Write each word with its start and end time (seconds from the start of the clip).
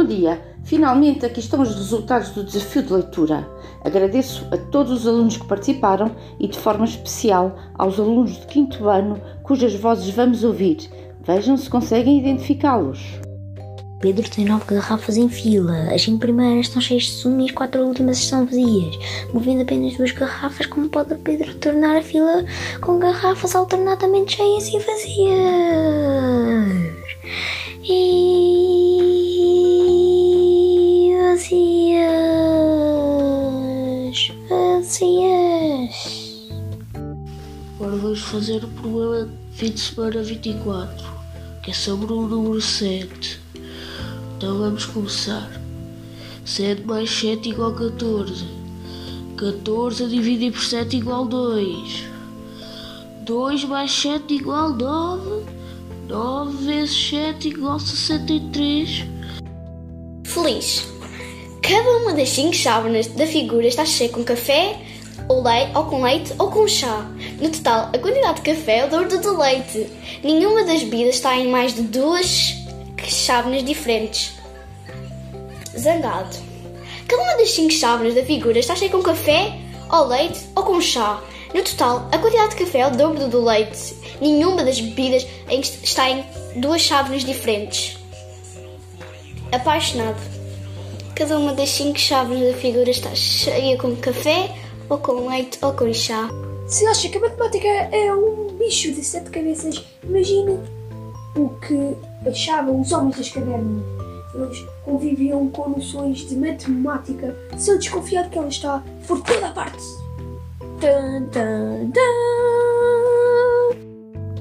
Bom 0.00 0.06
dia! 0.06 0.40
Finalmente 0.64 1.26
aqui 1.26 1.40
estão 1.40 1.60
os 1.60 1.74
resultados 1.74 2.30
do 2.30 2.42
desafio 2.42 2.82
de 2.82 2.90
leitura. 2.90 3.46
Agradeço 3.84 4.48
a 4.50 4.56
todos 4.56 5.00
os 5.00 5.06
alunos 5.06 5.36
que 5.36 5.46
participaram 5.46 6.16
e, 6.38 6.48
de 6.48 6.58
forma 6.58 6.86
especial, 6.86 7.54
aos 7.74 8.00
alunos 8.00 8.40
de 8.40 8.46
quinto 8.46 8.88
ano 8.88 9.20
cujas 9.42 9.74
vozes 9.74 10.08
vamos 10.14 10.42
ouvir. 10.42 10.78
Vejam 11.22 11.54
se 11.58 11.68
conseguem 11.68 12.18
identificá-los. 12.18 13.20
Pedro 14.00 14.26
tem 14.30 14.46
nove 14.46 14.64
garrafas 14.68 15.18
em 15.18 15.28
fila. 15.28 15.92
As 15.92 16.00
cinco 16.00 16.20
primeiras 16.20 16.68
estão 16.68 16.80
cheias 16.80 17.02
de 17.02 17.10
sumo 17.10 17.42
e 17.42 17.44
as 17.44 17.50
quatro 17.50 17.82
últimas 17.82 18.16
estão 18.16 18.46
vazias. 18.46 18.98
Movendo 19.34 19.60
apenas 19.60 19.98
duas 19.98 20.12
garrafas, 20.12 20.64
como 20.64 20.88
pode 20.88 21.14
Pedro 21.16 21.54
tornar 21.56 21.98
a 21.98 22.02
fila 22.02 22.42
com 22.80 22.98
garrafas 22.98 23.54
alternadamente 23.54 24.36
cheias 24.38 24.66
e 24.66 24.78
vazias? 24.78 26.00
E 27.82 28.29
fazer 38.30 38.62
o 38.62 38.68
problema 38.68 39.28
fim 39.50 39.70
de 39.70 39.80
semana 39.80 40.22
24, 40.22 41.04
que 41.64 41.72
é 41.72 41.74
sobre 41.74 42.12
o 42.12 42.28
número 42.28 42.60
7. 42.60 43.40
Então 44.36 44.56
vamos 44.56 44.86
começar. 44.86 45.50
7 46.44 46.82
mais 46.82 47.10
7 47.10 47.48
igual 47.48 47.72
a 47.72 47.74
14. 47.74 48.44
14 49.36 50.04
a 50.04 50.06
dividir 50.06 50.52
por 50.52 50.62
7 50.62 50.96
igual 50.96 51.24
a 51.24 51.26
2. 51.26 52.04
2 53.22 53.64
mais 53.64 53.90
7 53.90 54.32
igual 54.32 54.66
a 54.66 54.68
9. 54.68 55.44
9 56.06 56.66
vezes 56.66 57.10
7 57.10 57.48
igual 57.48 57.74
a 57.74 57.80
63. 57.80 59.06
Feliz. 60.24 60.86
Cada 61.60 61.90
uma 61.98 62.14
das 62.14 62.28
5 62.28 62.54
chávenas 62.54 63.08
da 63.08 63.26
figura 63.26 63.66
está 63.66 63.84
cheia 63.84 64.08
com 64.08 64.22
café, 64.22 64.80
ou, 65.30 65.44
leite, 65.44 65.70
ou 65.76 65.84
com 65.84 66.02
leite 66.02 66.34
ou 66.40 66.50
com 66.50 66.66
chá. 66.66 67.06
No 67.40 67.48
total, 67.50 67.90
a 67.94 67.98
quantidade 67.98 68.42
de 68.42 68.50
café 68.52 68.78
é 68.78 68.86
o 68.86 68.90
dobro 68.90 69.20
do 69.20 69.38
leite. 69.38 69.86
Nenhuma 70.24 70.64
das 70.64 70.82
bebidas 70.82 71.14
está 71.14 71.36
em 71.36 71.48
mais 71.48 71.72
de 71.72 71.82
duas 71.82 72.56
chávenas 73.06 73.62
diferentes. 73.62 74.32
Zangado. 75.78 76.36
Cada 77.06 77.22
uma 77.22 77.36
das 77.36 77.52
cinco 77.52 77.72
chávenas 77.72 78.14
da 78.14 78.24
figura 78.24 78.58
está 78.58 78.74
cheia 78.74 78.90
com 78.90 79.02
café, 79.02 79.56
ou 79.92 80.08
leite 80.08 80.40
ou 80.56 80.64
com 80.64 80.80
chá. 80.80 81.22
No 81.54 81.62
total, 81.62 82.08
a 82.10 82.18
quantidade 82.18 82.56
de 82.56 82.64
café 82.64 82.80
é 82.80 82.88
o 82.88 82.96
dobro 82.96 83.28
do 83.28 83.44
leite. 83.44 83.94
Nenhuma 84.20 84.64
das 84.64 84.80
bebidas 84.80 85.24
está 85.48 86.10
em 86.10 86.24
duas 86.56 86.82
chávenas 86.82 87.24
diferentes. 87.24 87.96
Apaixonado. 89.52 90.18
Cada 91.14 91.38
uma 91.38 91.52
das 91.52 91.70
cinco 91.70 91.98
chávenas 91.98 92.52
da 92.52 92.58
figura 92.58 92.90
está 92.90 93.14
cheia 93.14 93.76
com 93.76 93.94
café, 93.94 94.50
ou 94.90 94.98
com 94.98 95.28
leite 95.28 95.58
ou 95.62 95.72
com 95.72 95.92
chá. 95.94 96.28
Se 96.66 96.84
acha 96.86 97.08
que 97.08 97.16
a 97.16 97.20
matemática 97.20 97.66
é 97.66 98.14
um 98.14 98.48
bicho 98.58 98.92
de 98.92 99.02
sete 99.02 99.30
cabeças, 99.30 99.84
imagine 100.02 100.58
o 101.36 101.48
que 101.60 101.96
achavam 102.28 102.80
os 102.80 102.92
homens 102.92 103.16
das 103.16 103.30
cavernas. 103.30 103.82
Eles 104.34 104.64
conviviam 104.84 105.48
com 105.48 105.70
noções 105.70 106.18
de 106.18 106.36
matemática 106.36 107.36
sem 107.56 107.78
desconfiar 107.78 108.28
que 108.30 108.38
ela 108.38 108.48
está 108.48 108.82
por 109.06 109.20
toda 109.22 109.48
a 109.48 109.52
parte. 109.52 109.82
Tan, 110.80 111.24
tan, 111.32 111.90
tan. 111.90 112.00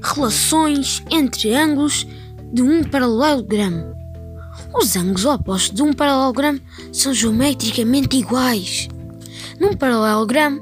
Relações 0.02 1.04
entre 1.10 1.54
ângulos 1.56 2.08
de 2.52 2.62
um 2.62 2.84
paralelogramo. 2.84 3.96
Os 4.74 4.96
ângulos 4.96 5.26
opostos 5.26 5.76
de 5.76 5.82
um 5.82 5.94
paralelogramo 5.94 6.60
são 6.94 7.14
geometricamente 7.14 8.18
iguais. 8.18 8.88
Num 9.60 9.74
paralelogramo, 9.74 10.62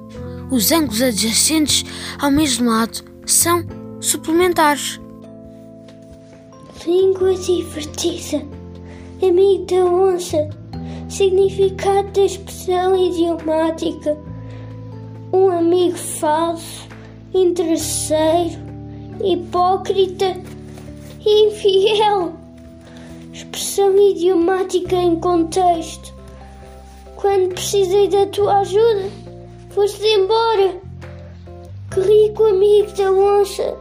os 0.49 0.71
ângulos 0.71 1.01
adjacentes 1.01 1.85
ao 2.19 2.31
mesmo 2.31 2.69
lado 2.69 3.03
são 3.25 3.63
suplementares. 3.99 4.99
Língua 6.85 7.35
divertida. 7.35 8.43
Amigo 9.21 9.65
da 9.65 9.85
onça. 9.85 10.49
Significado 11.09 12.11
da 12.11 12.25
expressão 12.25 12.95
idiomática. 12.95 14.17
Um 15.31 15.49
amigo 15.49 15.97
falso, 15.97 16.87
interesseiro, 17.33 18.59
hipócrita 19.23 20.35
infiel. 21.25 22.33
Expressão 23.33 23.95
idiomática 23.97 24.95
em 24.95 25.17
contexto. 25.17 26.16
Quando 27.17 27.49
precisei 27.55 28.07
da 28.09 28.27
tua 28.27 28.59
ajuda, 28.59 29.09
foste 29.71 30.05
embora. 30.05 30.79
Que 31.91 31.99
rico 31.99 32.45
amigo 32.45 32.91
da 32.91 33.11
onça. 33.11 33.75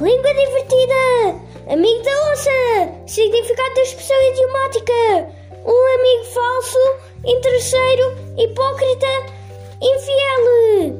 Língua 0.00 0.34
divertida. 0.34 1.50
Amigo 1.68 2.02
da 2.02 2.32
onça! 2.32 2.50
Significado 3.06 3.74
da 3.74 3.82
expressão 3.82 4.16
idiomática: 4.22 4.92
um 5.66 6.00
amigo 6.00 6.24
falso, 6.32 6.78
interesseiro, 7.26 8.16
hipócrita, 8.38 9.06
infiel. 9.82 10.98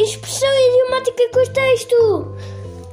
Expressão 0.00 0.52
idiomática 0.52 1.22
em 1.22 1.30
contexto: 1.30 2.36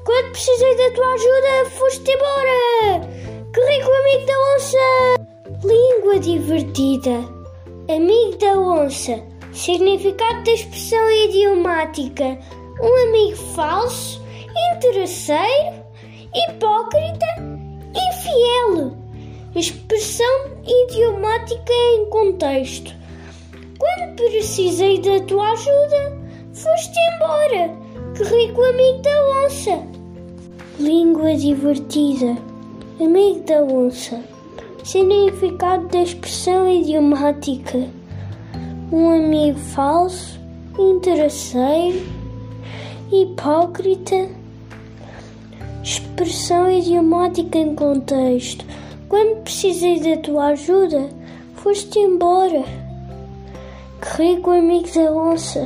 quando 0.05 0.31
precisei 0.33 0.75
da 0.75 0.91
tua 0.91 1.13
ajuda, 1.13 1.69
foste 1.71 2.11
embora. 2.11 3.01
Que 3.51 3.59
rico 3.59 3.91
amigo 3.91 4.25
da 4.27 4.39
onça! 4.55 5.22
Língua 5.63 6.19
divertida: 6.19 7.23
amigo 7.89 8.37
da 8.37 8.59
onça. 8.59 9.23
Significado 9.53 10.43
da 10.43 10.51
expressão 10.51 11.09
idiomática: 11.09 12.37
um 12.81 13.07
amigo 13.07 13.37
falso, 13.55 14.21
interesseiro 14.75 15.83
hipócrita, 16.35 17.25
infiel. 17.95 18.97
Expressão 19.55 20.51
idiomática 20.65 21.73
em 21.95 22.09
contexto. 22.09 22.93
Quando 23.77 24.15
precisei 24.15 24.99
da 24.99 25.19
tua 25.21 25.51
ajuda, 25.51 26.17
foste 26.53 26.99
embora. 27.15 27.73
Que 28.15 28.23
rico 28.23 28.61
amigo 28.63 29.01
da 29.01 29.45
onça. 29.45 29.83
Língua 30.79 31.35
divertida. 31.35 32.35
Amigo 32.99 33.39
da 33.45 33.61
onça. 33.63 34.32
Significado 34.83 35.87
da 35.87 36.01
expressão 36.01 36.67
idiomática. 36.67 37.87
Um 38.91 39.11
amigo 39.11 39.57
falso, 39.57 40.37
interesseiro, 40.77 42.05
hipócrita, 43.09 44.27
expressão 45.81 46.69
idiomática 46.69 47.57
em 47.57 47.73
contexto. 47.73 48.65
Quando 49.07 49.43
precisei 49.43 50.01
da 50.01 50.21
tua 50.21 50.47
ajuda, 50.47 51.09
foste 51.55 51.99
embora. 51.99 52.65
Que 54.01 54.21
rico 54.21 54.51
amigo 54.51 54.93
da 54.93 55.11
onça. 55.13 55.65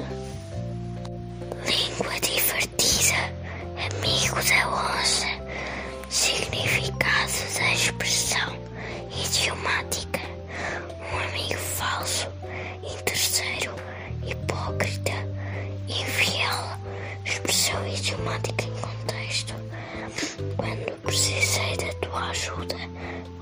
Precisei 21.03 21.77
da 21.77 21.94
tua 22.01 22.29
ajuda, 22.29 22.75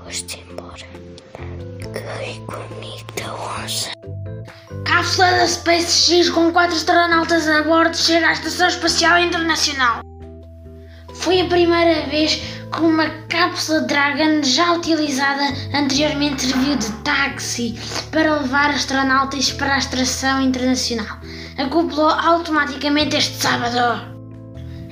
foste 0.02 0.44
embora. 0.50 0.86
Que 1.80 2.24
rico 2.24 2.54
amigo 2.54 3.12
da 3.16 3.34
onça. 3.34 3.90
Cápsula 4.84 5.30
da 5.30 5.46
SpaceX 5.46 6.30
com 6.30 6.52
quatro 6.52 6.76
astronautas 6.76 7.48
a 7.48 7.62
bordo 7.62 7.96
chega 7.96 8.28
à 8.28 8.32
Estação 8.32 8.68
Espacial 8.68 9.18
Internacional. 9.18 10.00
Foi 11.14 11.40
a 11.40 11.46
primeira 11.46 12.06
vez 12.06 12.36
que 12.72 12.80
uma 12.80 13.08
cápsula 13.28 13.80
Dragon, 13.82 14.42
já 14.42 14.72
utilizada 14.72 15.42
anteriormente, 15.74 16.42
serviu 16.42 16.76
de 16.76 16.92
táxi 17.02 17.74
para 18.10 18.40
levar 18.40 18.70
astronautas 18.70 19.52
para 19.52 19.74
a 19.74 19.78
Estação 19.78 20.40
Internacional. 20.40 21.18
Acoplou 21.58 22.08
automaticamente 22.08 23.16
este 23.16 23.42
sábado. 23.42 24.15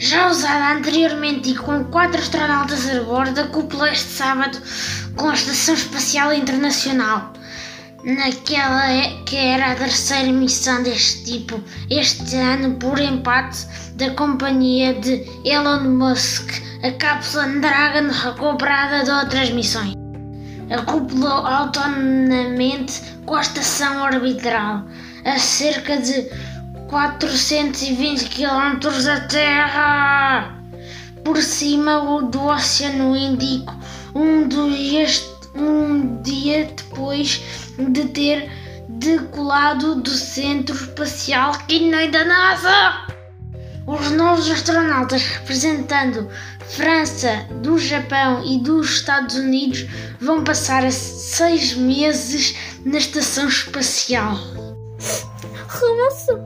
Já 0.07 0.29
usada 0.29 0.75
anteriormente 0.77 1.53
e 1.53 1.55
com 1.55 1.83
quatro 1.85 2.21
astronautas 2.21 2.87
a 2.91 3.03
bordo, 3.05 3.41
acoplou 3.41 3.87
este 3.87 4.11
sábado 4.11 4.59
com 5.17 5.31
a 5.31 5.33
Estação 5.33 5.75
Espacial 5.75 6.31
Internacional 6.31 7.33
naquela 8.05 8.93
é- 8.93 9.23
que 9.25 9.35
era 9.35 9.73
a 9.73 9.75
terceira 9.75 10.31
missão 10.31 10.83
deste 10.83 11.25
tipo 11.25 11.59
este 11.89 12.37
ano 12.37 12.75
por 12.75 13.01
empate 13.01 13.67
da 13.95 14.11
companhia 14.11 14.93
de 14.93 15.25
Elon 15.43 15.85
Musk, 15.85 16.51
a 16.83 16.91
cápsula 16.99 17.49
Dragon 17.63 18.11
recuperada 18.13 19.05
de 19.05 19.11
outras 19.11 19.49
missões. 19.49 19.95
acoplou 20.71 21.47
autonomamente 21.47 23.01
com 23.25 23.37
a 23.37 23.41
estação 23.41 24.03
orbital 24.03 24.85
a 25.25 25.39
cerca 25.39 25.97
de 25.97 26.29
420 26.95 28.29
km 28.29 28.79
da 29.03 29.19
Terra 29.23 30.57
por 31.25 31.43
cima 31.43 32.23
do 32.23 32.47
Oceano 32.47 33.17
Índico, 33.17 33.75
um, 34.15 34.47
dia, 34.47 35.05
um 35.57 36.23
dia 36.23 36.67
depois 36.67 37.43
de 37.77 38.05
ter 38.11 38.49
decolado 38.89 39.97
do 39.97 40.11
Centro 40.11 40.73
Espacial 40.73 41.59
Kennedy 41.67 42.13
da 42.13 42.25
NASA. 42.25 43.07
Os 43.89 44.13
novos 44.13 44.49
astronautas 44.49 45.21
representando 45.21 46.31
França, 46.61 47.45
do 47.61 47.77
Japão 47.77 48.41
e 48.47 48.59
dos 48.59 48.89
Estados 48.99 49.35
Unidos 49.35 49.85
vão 50.21 50.45
passar 50.45 50.89
seis 50.93 51.75
meses 51.75 52.55
na 52.85 52.99
estação 52.99 53.49
espacial. 53.49 54.39
Remoço 55.69 56.44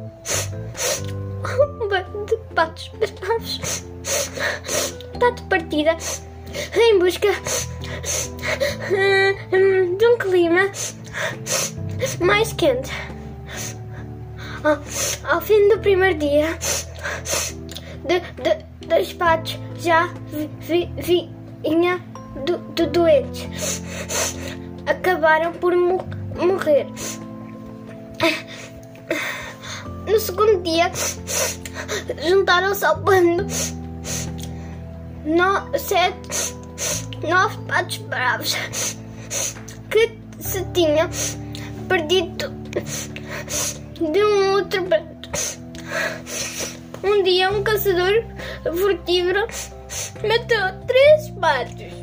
um 1.45 1.89
bando 1.89 2.27
de 2.27 2.37
patos 2.55 2.91
bravos 2.99 3.85
está 5.15 5.31
de 5.31 5.43
partida 5.43 5.97
em 6.75 6.99
busca 6.99 7.29
hum, 8.91 9.97
de 9.97 10.07
um 10.07 10.19
clima 10.19 10.71
mais 12.21 12.53
quente. 12.53 12.91
Ao, 15.25 15.41
fim 15.41 15.69
do 15.69 15.79
primeiro 15.79 16.19
dia, 16.19 16.59
de, 18.05 18.21
de, 18.43 19.15
patos 19.15 19.59
já 19.79 20.09
vi, 20.61 20.91
vi, 20.97 21.31
vinha 21.63 22.01
do, 22.45 22.59
do 22.59 22.87
doentes. 22.87 23.81
Acabaram 24.87 25.53
por 25.53 25.75
morrer. 25.77 26.87
No 30.09 30.19
segundo 30.19 30.63
dia, 30.63 30.91
juntaram-se 32.27 32.83
ao 32.83 32.97
bando 32.97 33.47
no, 35.27 35.79
sete, 35.79 36.55
nove 37.29 37.59
patos 37.67 37.99
bravos 37.99 38.57
que 39.91 40.19
se 40.41 40.65
tinham 40.73 41.11
perdido 41.89 42.49
de 44.11 44.25
um 44.25 44.53
outro 44.53 44.83
bando. 44.85 45.29
Um 47.05 47.23
dia, 47.23 47.51
um 47.51 47.63
caçador 47.63 48.25
furtivo 48.65 49.35
matou 50.27 50.87
três 50.87 51.31
patos. 51.39 51.98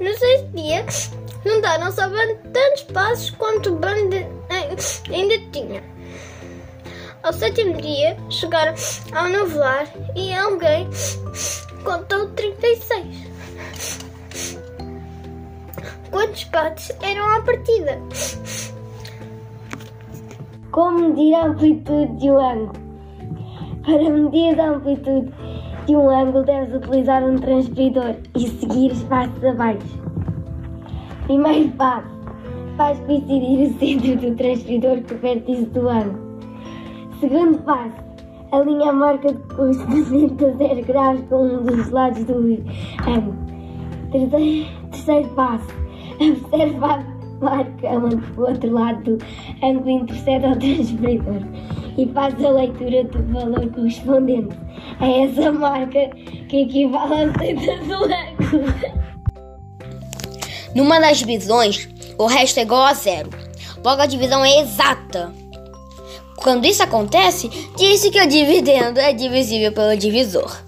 No 0.00 0.16
sexto 0.16 0.48
dia, 0.54 0.86
juntaram-se 1.44 2.00
a 2.00 2.08
tantos 2.52 2.82
passos 2.92 3.30
quanto 3.30 3.70
o 3.70 3.76
bando 3.76 4.16
ainda 4.48 5.38
tinha. 5.52 5.82
Ao 7.24 7.32
sétimo 7.32 7.80
dia, 7.82 8.16
chegaram 8.30 8.74
ao 9.12 9.28
novelar 9.28 9.88
e 10.14 10.32
alguém 10.32 10.88
contou 11.82 12.28
36. 12.30 13.28
Quantos 16.12 16.44
patos 16.44 16.92
eram 17.02 17.26
à 17.32 17.42
partida? 17.42 18.00
Como 20.70 21.08
medir 21.08 21.34
a 21.34 21.46
amplitude 21.46 22.16
de 22.18 22.30
um 22.30 22.38
ângulo? 22.38 22.72
Para 23.84 24.10
medir 24.10 24.60
a 24.60 24.70
amplitude 24.70 25.32
de 25.88 25.96
um 25.96 26.10
ângulo, 26.10 26.44
deves 26.44 26.74
utilizar 26.74 27.24
um 27.24 27.36
transferidor 27.38 28.14
e 28.36 28.46
seguir 28.46 28.92
os 28.92 29.02
passos 29.04 29.42
abaixo. 29.42 29.98
Primeiro 31.24 31.70
passo: 31.70 32.06
faz 32.76 33.00
coincidir 33.00 33.70
o 33.70 33.78
centro 33.78 34.16
do 34.16 34.36
transferidor 34.36 35.02
com 35.02 35.14
o 35.14 35.18
vértice 35.18 35.64
do 35.64 35.88
ângulo. 35.88 36.18
Segundo 37.20 37.58
passo: 37.62 37.96
alinha 38.52 38.90
a 38.90 38.92
marca 38.92 39.32
de 39.32 39.40
custo 39.54 39.86
de 39.86 40.44
90 40.44 40.82
graus 40.82 41.20
com 41.30 41.42
um 41.42 41.64
dos 41.64 41.88
lados 41.88 42.22
do 42.24 42.34
ângulo. 42.34 43.36
Terceiro 44.12 45.28
passo: 45.30 45.74
observa 46.20 46.86
a 46.86 47.44
marca 47.44 47.88
onde 47.88 48.16
o 48.36 48.42
outro 48.42 48.70
lado 48.70 49.16
do 49.16 49.24
ângulo 49.62 49.88
intercede 49.88 50.44
ao 50.44 50.56
transferidor 50.56 51.42
e 51.98 52.06
faz 52.14 52.42
a 52.42 52.50
leitura 52.50 53.04
do 53.04 53.22
valor 53.32 53.68
correspondente 53.72 54.56
a 55.00 55.06
essa 55.06 55.52
marca 55.52 56.08
que 56.48 56.62
equivale 56.62 57.32
centro 57.38 57.86
do 57.86 58.04
ângulo. 58.04 58.74
Numa 60.74 61.00
das 61.00 61.18
divisões, 61.18 61.88
o 62.16 62.26
resto 62.26 62.60
é 62.60 62.62
igual 62.62 62.82
a 62.82 62.94
zero. 62.94 63.30
Logo, 63.84 64.00
a 64.00 64.06
divisão 64.06 64.44
é 64.44 64.60
exata. 64.60 65.32
Quando 66.36 66.66
isso 66.66 66.82
acontece, 66.82 67.48
diz-se 67.76 68.10
que 68.10 68.20
o 68.20 68.28
dividendo 68.28 69.00
é 69.00 69.12
divisível 69.12 69.72
pelo 69.72 69.96
divisor. 69.96 70.67